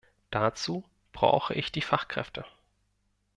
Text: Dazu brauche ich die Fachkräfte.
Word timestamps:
Dazu 0.31 0.83
brauche 1.11 1.53
ich 1.53 1.71
die 1.71 1.83
Fachkräfte. 1.83 2.43